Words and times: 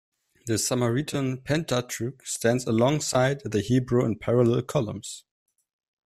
The 0.47 0.57
Samaritan 0.57 1.43
Pentateuch 1.43 2.25
stands 2.25 2.65
alongside 2.65 3.41
the 3.45 3.61
Hebrew 3.61 4.03
in 4.03 4.17
parallel 4.17 4.63
columns. 4.63 5.25